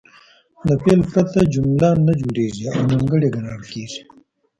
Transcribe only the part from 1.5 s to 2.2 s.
جمله نه